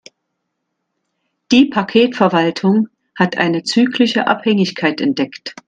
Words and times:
Die 1.51 1.65
Paketverwaltung 1.65 2.89
hat 3.15 3.37
eine 3.37 3.61
zyklische 3.61 4.25
Abhängigkeit 4.25 4.99
entdeckt. 4.99 5.53